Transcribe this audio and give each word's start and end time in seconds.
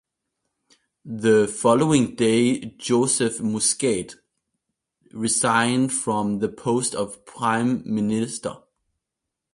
The 1.05 1.47
following 1.47 2.15
day 2.15 2.57
Joseph 2.59 3.39
Muscat 3.39 4.15
resigned 5.13 5.93
from 5.93 6.39
the 6.39 6.49
post 6.49 6.95
of 6.95 7.23
Prime 7.23 7.83
Minister. 7.85 8.57